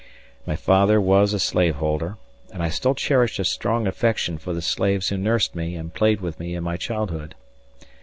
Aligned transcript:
My 0.47 0.55
father 0.55 0.99
was 0.99 1.31
a 1.31 1.39
slaveholder, 1.39 2.17
and 2.51 2.63
I 2.63 2.69
still 2.69 2.95
cherish 2.95 3.37
a 3.37 3.45
strong 3.45 3.85
affection 3.85 4.39
for 4.39 4.51
the 4.51 4.59
slaves 4.63 5.09
who 5.09 5.17
nursed 5.19 5.53
me 5.53 5.75
and 5.75 5.93
played 5.93 6.21
with 6.21 6.39
me 6.39 6.55
in 6.55 6.63
my 6.63 6.75
childhood. 6.75 7.35